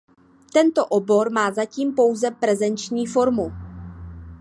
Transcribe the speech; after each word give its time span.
Tento 0.53 0.85
obor 0.89 1.29
má 1.29 1.51
zatím 1.51 1.93
pouze 1.95 2.31
prezenční 2.31 3.07
formu. 3.07 3.51